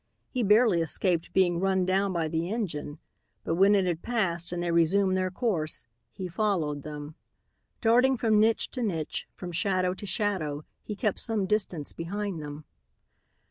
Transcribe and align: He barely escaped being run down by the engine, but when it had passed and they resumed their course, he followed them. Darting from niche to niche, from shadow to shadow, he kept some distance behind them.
He 0.31 0.41
barely 0.41 0.81
escaped 0.81 1.31
being 1.31 1.59
run 1.59 1.85
down 1.85 2.11
by 2.11 2.27
the 2.27 2.49
engine, 2.51 2.97
but 3.43 3.53
when 3.53 3.75
it 3.75 3.85
had 3.85 4.01
passed 4.01 4.51
and 4.51 4.63
they 4.63 4.71
resumed 4.71 5.15
their 5.15 5.29
course, 5.29 5.85
he 6.11 6.27
followed 6.27 6.81
them. 6.81 7.13
Darting 7.83 8.17
from 8.17 8.39
niche 8.39 8.71
to 8.71 8.81
niche, 8.81 9.27
from 9.35 9.51
shadow 9.51 9.93
to 9.93 10.05
shadow, 10.07 10.65
he 10.81 10.95
kept 10.95 11.19
some 11.19 11.45
distance 11.45 11.93
behind 11.93 12.41
them. 12.41 12.65